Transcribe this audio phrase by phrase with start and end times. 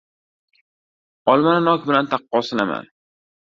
[1.35, 2.83] •Olmani nok bilan taqqoslama.